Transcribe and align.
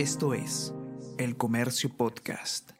Esto 0.00 0.32
es 0.32 0.72
El 1.18 1.36
Comercio 1.36 1.90
Podcast. 1.94 2.70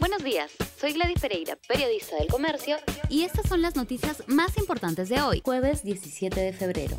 Buenos 0.00 0.24
días, 0.24 0.52
soy 0.80 0.94
Gladys 0.94 1.20
Pereira, 1.20 1.58
periodista 1.68 2.16
del 2.16 2.28
Comercio, 2.28 2.78
y 3.10 3.24
estas 3.24 3.46
son 3.46 3.60
las 3.60 3.76
noticias 3.76 4.22
más 4.26 4.56
importantes 4.56 5.10
de 5.10 5.20
hoy, 5.20 5.42
jueves 5.44 5.84
17 5.84 6.40
de 6.40 6.54
febrero 6.54 6.96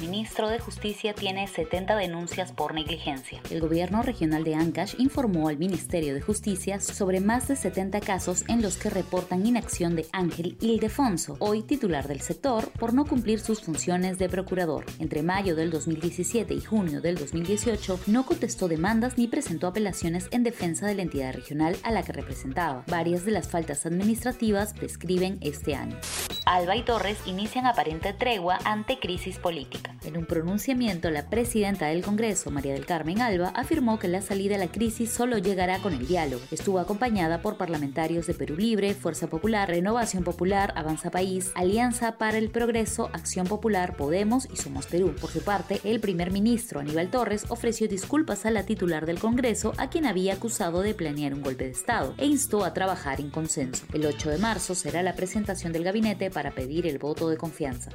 ministro 0.00 0.48
de 0.48 0.58
Justicia 0.58 1.14
tiene 1.14 1.46
70 1.46 1.96
denuncias 1.96 2.52
por 2.52 2.74
negligencia. 2.74 3.40
El 3.50 3.60
gobierno 3.60 4.02
regional 4.02 4.44
de 4.44 4.54
Ancash 4.54 4.94
informó 4.98 5.48
al 5.48 5.58
Ministerio 5.58 6.14
de 6.14 6.20
Justicia 6.20 6.80
sobre 6.80 7.20
más 7.20 7.48
de 7.48 7.56
70 7.56 8.00
casos 8.00 8.44
en 8.48 8.62
los 8.62 8.76
que 8.76 8.90
reportan 8.90 9.46
inacción 9.46 9.96
de 9.96 10.06
Ángel 10.12 10.56
Ildefonso, 10.60 11.36
hoy 11.38 11.62
titular 11.62 12.08
del 12.08 12.20
sector, 12.20 12.70
por 12.78 12.94
no 12.94 13.04
cumplir 13.04 13.40
sus 13.40 13.60
funciones 13.60 14.18
de 14.18 14.28
procurador. 14.28 14.84
Entre 14.98 15.22
mayo 15.22 15.56
del 15.56 15.70
2017 15.70 16.54
y 16.54 16.60
junio 16.60 17.00
del 17.00 17.16
2018 17.16 18.00
no 18.06 18.26
contestó 18.26 18.68
demandas 18.68 19.18
ni 19.18 19.28
presentó 19.28 19.66
apelaciones 19.66 20.28
en 20.30 20.42
defensa 20.42 20.86
de 20.86 20.94
la 20.94 21.02
entidad 21.02 21.34
regional 21.34 21.76
a 21.82 21.90
la 21.90 22.02
que 22.02 22.12
representaba. 22.12 22.84
Varias 22.88 23.24
de 23.24 23.32
las 23.32 23.48
faltas 23.48 23.86
administrativas 23.86 24.74
prescriben 24.74 25.38
este 25.40 25.74
año. 25.74 25.96
Alba 26.46 26.76
y 26.76 26.82
Torres 26.82 27.18
inician 27.26 27.66
aparente 27.66 28.12
tregua 28.12 28.60
ante 28.64 29.00
crisis 29.00 29.36
política. 29.36 29.95
En 30.06 30.16
un 30.16 30.24
pronunciamiento, 30.24 31.10
la 31.10 31.28
presidenta 31.28 31.86
del 31.86 32.04
Congreso, 32.04 32.52
María 32.52 32.74
del 32.74 32.86
Carmen 32.86 33.20
Alba, 33.20 33.48
afirmó 33.48 33.98
que 33.98 34.06
la 34.06 34.22
salida 34.22 34.54
a 34.54 34.58
la 34.58 34.68
crisis 34.68 35.10
solo 35.10 35.36
llegará 35.38 35.80
con 35.80 35.92
el 35.94 36.06
diálogo. 36.06 36.44
Estuvo 36.52 36.78
acompañada 36.78 37.42
por 37.42 37.56
parlamentarios 37.56 38.28
de 38.28 38.34
Perú 38.34 38.56
Libre, 38.56 38.94
Fuerza 38.94 39.26
Popular, 39.26 39.68
Renovación 39.68 40.22
Popular, 40.22 40.72
Avanza 40.76 41.10
País, 41.10 41.50
Alianza 41.56 42.18
para 42.18 42.38
el 42.38 42.50
Progreso, 42.50 43.10
Acción 43.14 43.48
Popular, 43.48 43.96
Podemos 43.96 44.46
y 44.52 44.56
Somos 44.56 44.86
Perú. 44.86 45.12
Por 45.20 45.30
su 45.30 45.42
parte, 45.42 45.80
el 45.82 45.98
primer 45.98 46.30
ministro 46.30 46.78
Aníbal 46.78 47.10
Torres 47.10 47.44
ofreció 47.48 47.88
disculpas 47.88 48.46
a 48.46 48.52
la 48.52 48.64
titular 48.64 49.06
del 49.06 49.18
Congreso, 49.18 49.72
a 49.76 49.90
quien 49.90 50.06
había 50.06 50.34
acusado 50.34 50.82
de 50.82 50.94
planear 50.94 51.34
un 51.34 51.42
golpe 51.42 51.64
de 51.64 51.70
Estado, 51.70 52.14
e 52.16 52.26
instó 52.26 52.64
a 52.64 52.74
trabajar 52.74 53.20
en 53.20 53.30
consenso. 53.30 53.84
El 53.92 54.06
8 54.06 54.30
de 54.30 54.38
marzo 54.38 54.76
será 54.76 55.02
la 55.02 55.16
presentación 55.16 55.72
del 55.72 55.82
gabinete 55.82 56.30
para 56.30 56.52
pedir 56.52 56.86
el 56.86 56.98
voto 56.98 57.28
de 57.28 57.36
confianza. 57.36 57.90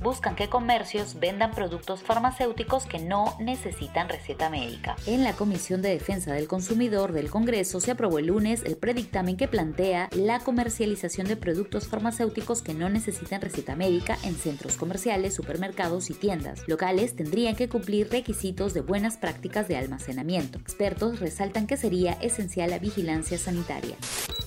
Buscan 0.00 0.36
que 0.36 0.48
comercios 0.48 1.18
vendan 1.18 1.50
productos 1.50 2.02
farmacéuticos 2.02 2.86
que 2.86 3.00
no 3.00 3.34
necesitan 3.40 4.08
receta 4.08 4.48
médica. 4.48 4.94
En 5.06 5.24
la 5.24 5.32
Comisión 5.32 5.82
de 5.82 5.88
Defensa 5.88 6.32
del 6.32 6.46
Consumidor 6.46 7.12
del 7.12 7.30
Congreso 7.30 7.80
se 7.80 7.90
aprobó 7.90 8.20
el 8.20 8.26
lunes 8.26 8.62
el 8.64 8.76
predictamen 8.76 9.36
que 9.36 9.48
plantea 9.48 10.08
la 10.12 10.38
comercialización 10.38 11.26
de 11.26 11.36
productos 11.36 11.88
farmacéuticos 11.88 12.62
que 12.62 12.74
no 12.74 12.88
necesitan 12.88 13.40
receta 13.40 13.74
médica 13.74 14.16
en 14.22 14.36
centros 14.36 14.76
comerciales, 14.76 15.34
supermercados 15.34 16.10
y 16.10 16.14
tiendas. 16.14 16.62
Locales 16.68 17.16
tendrían 17.16 17.56
que 17.56 17.68
cumplir 17.68 18.08
requisitos 18.08 18.74
de 18.74 18.82
buenas 18.82 19.16
prácticas 19.16 19.66
de 19.66 19.78
almacenamiento. 19.78 20.60
Expertos 20.60 21.18
resaltan 21.18 21.66
que 21.66 21.76
sería 21.76 22.12
esencial 22.20 22.70
la 22.70 22.78
vigilancia 22.78 23.36
sanitaria 23.36 23.96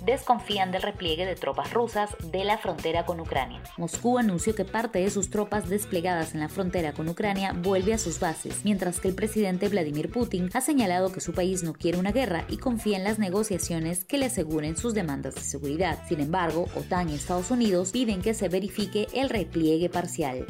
desconfían 0.05 0.71
del 0.71 0.81
repliegue 0.81 1.25
de 1.25 1.35
tropas 1.35 1.73
rusas 1.73 2.09
de 2.31 2.43
la 2.43 2.57
frontera 2.57 3.05
con 3.05 3.19
Ucrania. 3.19 3.61
Moscú 3.77 4.17
anunció 4.17 4.55
que 4.55 4.65
parte 4.65 4.99
de 4.99 5.09
sus 5.09 5.29
tropas 5.29 5.69
desplegadas 5.69 6.33
en 6.33 6.39
la 6.39 6.49
frontera 6.49 6.93
con 6.93 7.07
Ucrania 7.07 7.53
vuelve 7.53 7.93
a 7.93 7.97
sus 7.97 8.19
bases, 8.19 8.61
mientras 8.63 8.99
que 8.99 9.07
el 9.07 9.15
presidente 9.15 9.69
Vladimir 9.69 10.11
Putin 10.11 10.49
ha 10.53 10.61
señalado 10.61 11.11
que 11.11 11.21
su 11.21 11.33
país 11.33 11.63
no 11.63 11.73
quiere 11.73 11.97
una 11.97 12.11
guerra 12.11 12.45
y 12.49 12.57
confía 12.57 12.97
en 12.97 13.03
las 13.03 13.19
negociaciones 13.19 14.05
que 14.05 14.17
le 14.17 14.25
aseguren 14.25 14.77
sus 14.77 14.93
demandas 14.93 15.35
de 15.35 15.41
seguridad. 15.41 15.99
Sin 16.07 16.19
embargo, 16.19 16.67
OTAN 16.75 17.09
y 17.09 17.15
Estados 17.15 17.51
Unidos 17.51 17.91
piden 17.91 18.21
que 18.21 18.33
se 18.33 18.49
verifique 18.49 19.07
el 19.13 19.29
repliegue 19.29 19.89
parcial. 19.89 20.45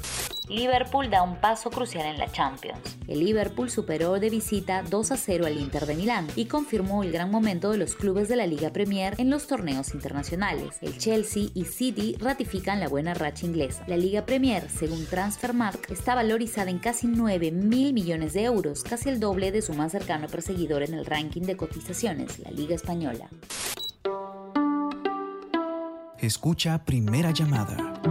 Liverpool 0.51 1.09
da 1.09 1.23
un 1.23 1.37
paso 1.37 1.69
crucial 1.69 2.05
en 2.05 2.19
la 2.19 2.29
Champions. 2.29 2.97
El 3.07 3.21
Liverpool 3.21 3.69
superó 3.69 4.19
de 4.19 4.29
visita 4.29 4.83
2 4.83 5.11
a 5.11 5.17
0 5.17 5.45
al 5.45 5.57
Inter 5.57 5.85
de 5.85 5.95
Milán 5.95 6.27
y 6.35 6.45
confirmó 6.45 7.03
el 7.03 7.11
gran 7.13 7.31
momento 7.31 7.71
de 7.71 7.77
los 7.77 7.95
clubes 7.95 8.27
de 8.27 8.35
la 8.35 8.45
Liga 8.45 8.71
Premier 8.71 9.15
en 9.17 9.29
los 9.29 9.47
torneos 9.47 9.93
internacionales. 9.93 10.77
El 10.81 10.97
Chelsea 10.97 11.45
y 11.53 11.63
City 11.63 12.17
ratifican 12.19 12.81
la 12.81 12.89
buena 12.89 13.13
racha 13.13 13.45
inglesa. 13.45 13.85
La 13.87 13.95
Liga 13.95 14.25
Premier, 14.25 14.69
según 14.69 15.05
Transfermarkt, 15.05 15.89
está 15.89 16.15
valorizada 16.15 16.69
en 16.69 16.79
casi 16.79 17.07
9 17.07 17.51
mil 17.51 17.93
millones 17.93 18.33
de 18.33 18.43
euros, 18.43 18.83
casi 18.83 19.07
el 19.07 19.21
doble 19.21 19.53
de 19.53 19.61
su 19.61 19.73
más 19.73 19.93
cercano 19.93 20.27
perseguidor 20.27 20.83
en 20.83 20.95
el 20.95 21.05
ranking 21.05 21.43
de 21.43 21.55
cotizaciones, 21.55 22.39
la 22.39 22.51
Liga 22.51 22.75
Española. 22.75 23.29
Escucha 26.19 26.83
Primera 26.83 27.31
Llamada 27.31 28.10